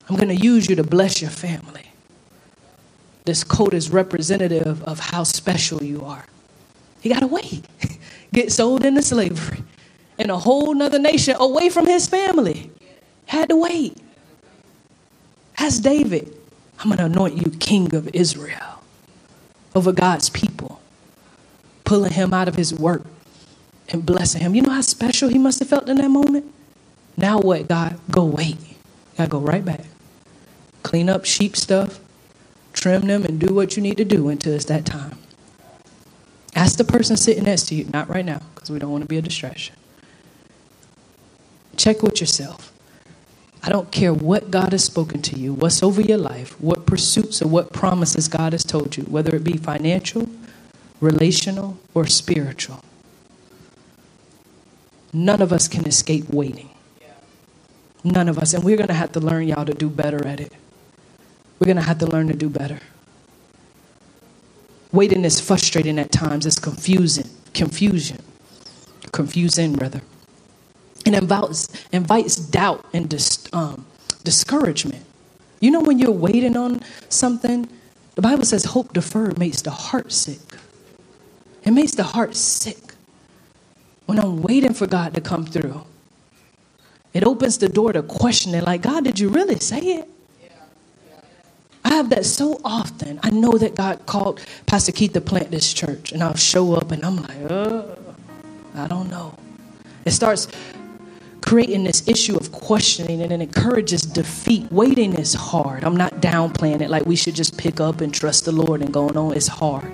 [0.08, 1.89] I'm to use you to bless your family.
[3.30, 6.26] This coat is representative of how special you are.
[7.00, 7.64] He got wait.
[8.34, 9.64] Get sold into slavery
[10.18, 12.72] in a whole nother nation away from his family.
[13.28, 13.96] Had to wait.
[15.60, 16.36] Ask David,
[16.80, 18.82] I'm going to anoint you king of Israel
[19.76, 20.82] over God's people,
[21.84, 23.06] pulling him out of his work
[23.90, 24.56] and blessing him.
[24.56, 26.52] You know how special he must have felt in that moment?
[27.16, 28.00] Now what, God?
[28.10, 28.58] Go wait.
[29.18, 29.86] Gotta go right back.
[30.82, 32.00] Clean up sheep stuff,
[32.74, 35.18] trim them, and do what you need to do until it's that time.
[36.56, 39.08] Ask the person sitting next to you, not right now, because we don't want to
[39.08, 39.76] be a distraction.
[41.78, 42.74] Check with yourself.
[43.62, 47.42] I don't care what God has spoken to you, what's over your life, what pursuits
[47.42, 50.30] or what promises God has told you, whether it be financial,
[51.02, 52.84] relational, or spiritual.
[55.12, 56.70] None of us can escape waiting.
[58.04, 58.54] None of us.
[58.54, 60.54] And we're going to have to learn, y'all, to do better at it.
[61.60, 62.80] We're going to have to learn to do better.
[64.92, 67.30] Waiting is frustrating at times, it's confusing.
[67.54, 68.22] Confusion.
[69.12, 70.02] Confusing, rather
[71.06, 73.86] and invites, invites doubt and dis, um,
[74.24, 75.04] discouragement.
[75.60, 77.68] You know, when you're waiting on something,
[78.16, 80.40] the Bible says hope deferred makes the heart sick.
[81.64, 82.94] It makes the heart sick
[84.06, 85.84] when I'm waiting for God to come through.
[87.14, 90.10] It opens the door to questioning, like, God, did you really say it?
[91.84, 93.20] I have that so often.
[93.24, 96.92] I know that God called Pastor Keith to plant this church, and I'll show up
[96.92, 97.98] and I'm like, oh,
[98.76, 99.36] I don't know.
[100.06, 100.48] It starts
[101.42, 104.72] creating this issue of questioning and it encourages defeat.
[104.72, 105.84] Waiting is hard.
[105.84, 108.94] I'm not downplaying it like we should just pick up and trust the Lord and
[108.94, 109.34] going on.
[109.36, 109.92] It's hard.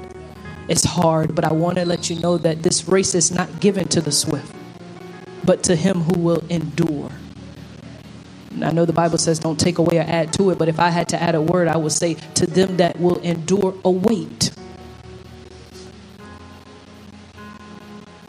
[0.68, 3.88] It's hard, but I want to let you know that this race is not given
[3.90, 4.54] to the swift,
[5.44, 7.12] but to him who will endure.
[8.62, 10.90] I know the Bible says don't take away or add to it, but if I
[10.90, 13.90] had to add a word, I would say to them that will endure a.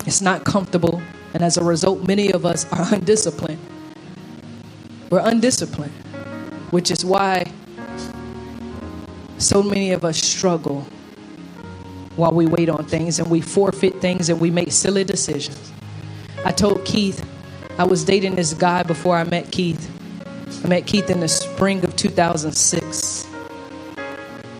[0.07, 1.03] It's not comfortable,
[1.35, 3.61] and as a result, many of us are undisciplined.
[5.11, 5.93] We're undisciplined,
[6.71, 7.53] which is why
[9.39, 10.87] so many of us struggle
[12.17, 15.73] while we wait on things and we forfeit things and we make silly decisions.
[16.45, 17.25] I told Keith,
[17.79, 19.91] I was dating this guy before I met Keith.
[20.67, 23.25] I met Keith in the spring of 2006.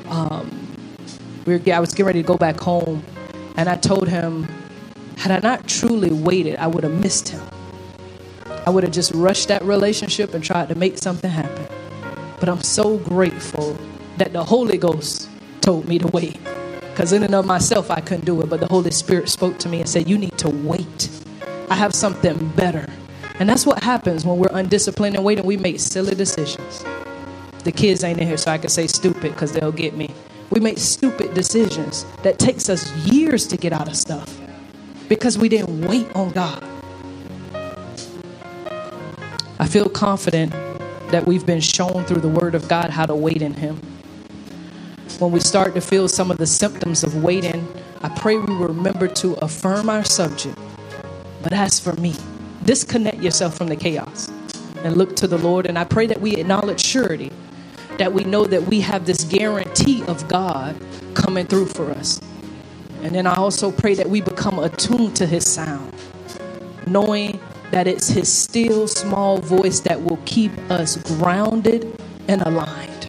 [0.09, 0.77] Um,
[1.45, 3.03] we were, I was getting ready to go back home,
[3.57, 4.45] and I told him
[5.17, 7.43] had I not truly waited, I would have missed him.
[8.65, 11.67] I would have just rushed that relationship and tried to make something happen.
[12.39, 13.77] But I'm so grateful
[14.19, 15.29] that the Holy Ghost
[15.61, 16.39] told me to wait.
[16.83, 18.49] Because in and of myself, I couldn't do it.
[18.49, 21.11] But the Holy Spirit spoke to me and said, You need to wait.
[21.69, 22.87] I have something better.
[23.41, 25.47] And that's what happens when we're undisciplined and waiting.
[25.47, 26.85] We make silly decisions.
[27.65, 30.15] The kids ain't in here, so I can say stupid because they'll get me.
[30.51, 34.39] We make stupid decisions that takes us years to get out of stuff.
[35.09, 36.65] because we didn't wait on God.
[39.59, 40.53] I feel confident
[41.11, 43.81] that we've been shown through the Word of God how to wait in Him.
[45.19, 47.67] When we start to feel some of the symptoms of waiting,
[48.03, 50.59] I pray we remember to affirm our subject.
[51.43, 52.15] But as for me,
[52.67, 54.29] disconnect yourself from the chaos
[54.83, 55.67] and look to the Lord.
[55.67, 57.33] And I pray that we acknowledge surety,
[57.99, 60.77] that we know that we have this guarantee of God
[61.15, 62.21] coming through for us.
[63.03, 65.95] And then I also pray that we become attuned to His sound,
[66.87, 67.39] knowing
[67.71, 73.09] that it's His still small voice that will keep us grounded and aligned.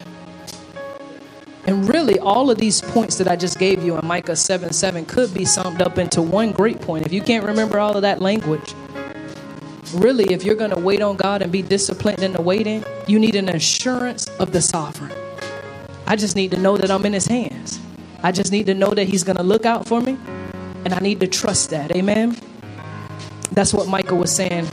[1.66, 5.04] And really, all of these points that I just gave you in Micah 7 7
[5.04, 7.04] could be summed up into one great point.
[7.04, 8.74] If you can't remember all of that language,
[9.94, 13.18] really, if you're going to wait on God and be disciplined in the waiting, you
[13.18, 15.12] need an assurance of the sovereign.
[16.06, 17.80] I just need to know that I'm in His hands.
[18.22, 20.16] I just need to know that He's going to look out for me,
[20.84, 21.94] and I need to trust that.
[21.96, 22.36] Amen.
[23.52, 24.68] That's what Micah was saying.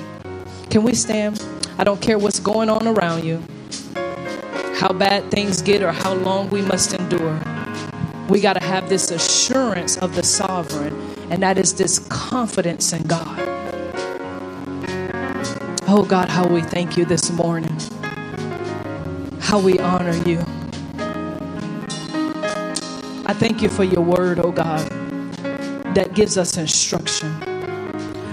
[0.70, 1.44] Can we stand?
[1.78, 3.44] I don't care what's going on around you
[4.76, 7.40] how bad things get or how long we must endure.
[8.28, 10.94] We got to have this assurance of the sovereign,
[11.30, 13.45] and that is this confidence in God.
[15.98, 17.80] Oh God, how we thank you this morning.
[19.40, 20.40] How we honor you.
[23.26, 24.90] I thank you for your word, oh God,
[25.96, 27.32] that gives us instruction.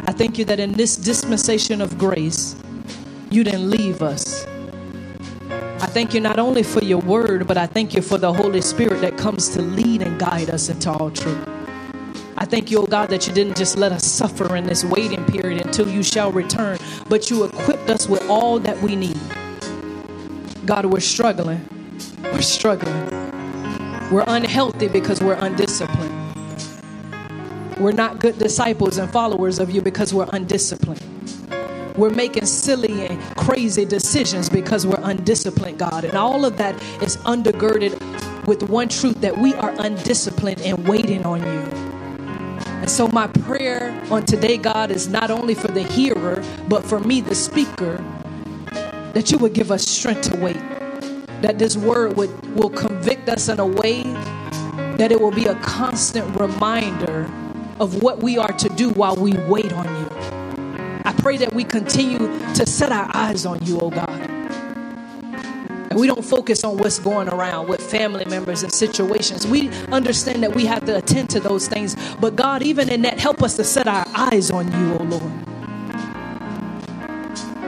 [0.09, 2.57] I thank you that in this dispensation of grace,
[3.31, 4.45] you didn't leave us
[5.83, 8.61] I thank you not only for your word, but I thank you for the Holy
[8.61, 11.62] Spirit that comes to lead and guide us into all truth.
[12.43, 15.25] I thank you, oh God, that you didn't just let us suffer in this waiting
[15.27, 16.77] period until you shall return,
[17.09, 19.17] but you equipped us with all that we need.
[20.67, 21.61] God, we're struggling.
[22.21, 23.09] We're struggling.
[24.11, 26.35] We're unhealthy because we're undisciplined.
[27.79, 31.01] We're not good disciples and followers of you because we're undisciplined.
[31.97, 36.05] We're making silly and crazy decisions because we're undisciplined, God.
[36.05, 38.01] And all of that is undergirded
[38.49, 41.82] with one truth that we are undisciplined and waiting on you.
[42.83, 46.99] And so, my prayer on today, God, is not only for the hearer, but for
[46.99, 48.05] me, the speaker,
[49.13, 50.59] that you would give us strength to wait.
[51.43, 54.03] That this word would, will convict us in a way
[54.99, 57.31] that it will be a constant reminder
[57.79, 60.09] of what we are to do while we wait on you.
[61.05, 62.19] I pray that we continue
[62.55, 64.12] to set our eyes on you, oh God.
[65.93, 69.47] And we don't focus on what's going around with family members and situations.
[69.47, 71.97] We understand that we have to attend to those things.
[72.19, 75.33] But God, even in that, help us to set our eyes on you, oh Lord.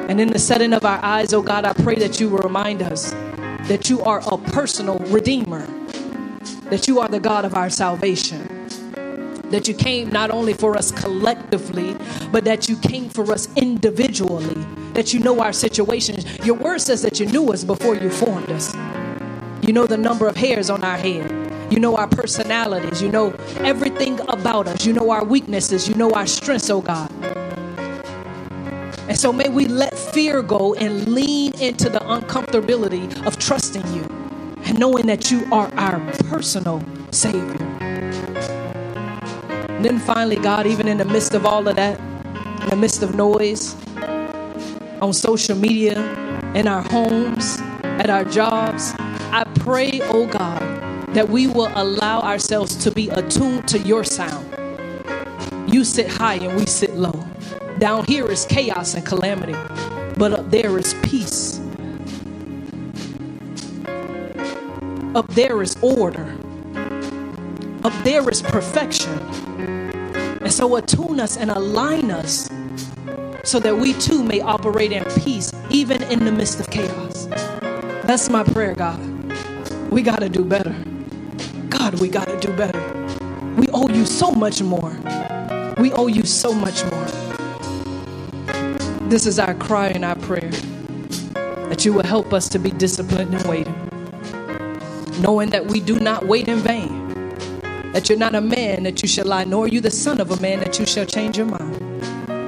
[0.09, 2.81] And in the setting of our eyes, oh God, I pray that you will remind
[2.81, 3.11] us
[3.69, 5.67] that you are a personal redeemer,
[6.71, 8.49] that you are the God of our salvation
[9.51, 11.95] that you came not only for us collectively,
[12.33, 16.25] but that you came for us individually, that you know our situations.
[16.45, 18.75] Your word says that you knew us before you formed us.
[19.63, 21.31] You know the number of hairs on our head.
[21.71, 23.03] You know our personalities.
[23.03, 24.87] You know everything about us.
[24.87, 25.89] You know our weaknesses.
[25.89, 27.11] You know our strengths, oh God.
[29.09, 34.03] And so may we let fear go and lean into the uncomfortability of trusting you
[34.65, 37.67] and knowing that you are our personal Savior.
[39.69, 42.01] And then finally, God, even in the midst of all of that,
[42.63, 43.77] in the midst of noise,
[45.05, 46.01] on social media,
[46.55, 47.59] in our homes,
[48.01, 50.61] at our jobs, I pray, oh God,
[51.15, 54.49] that we will allow ourselves to be attuned to your sound.
[55.71, 57.27] You sit high and we sit low.
[57.79, 59.53] Down here is chaos and calamity,
[60.17, 61.61] but up there is peace.
[65.15, 66.35] Up there is order.
[67.85, 69.19] Up there is perfection.
[70.41, 72.49] And so attune us and align us
[73.45, 77.27] so that we too may operate in peace, even in the midst of chaos.
[78.07, 78.99] That's my prayer, God.
[79.91, 80.75] We got to do better.
[81.69, 82.81] God, we got to do better.
[83.57, 84.97] We owe you so much more.
[85.79, 87.07] We owe you so much more.
[89.09, 90.51] This is our cry and our prayer
[91.69, 93.75] that you will help us to be disciplined in waiting,
[95.21, 97.05] knowing that we do not wait in vain
[97.95, 100.33] that you're not a man that you shall lie, nor are you the son of
[100.33, 101.94] a man that you shall change your mind.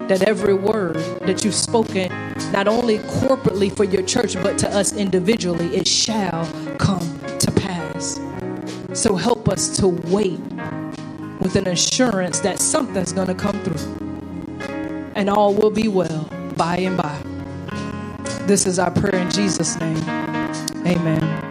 [0.08, 2.10] That every word that you've spoken,
[2.52, 6.46] not only corporately for your church, but to us individually, it shall
[6.78, 8.20] come to pass.
[8.94, 10.40] So help us to wait
[11.40, 14.06] with an assurance that something's going to come through
[15.16, 17.20] and all will be well by and by.
[18.46, 19.98] This is our prayer in Jesus' name.
[20.86, 21.45] Amen.